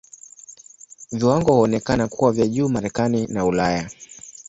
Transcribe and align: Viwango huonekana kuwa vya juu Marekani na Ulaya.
Viwango 1.11 1.53
huonekana 1.55 2.07
kuwa 2.07 2.31
vya 2.31 2.47
juu 2.47 2.69
Marekani 2.69 3.27
na 3.27 3.45
Ulaya. 3.45 3.89